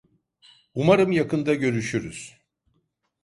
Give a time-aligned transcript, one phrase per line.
[0.73, 2.37] Umarım yakında görüşürüz.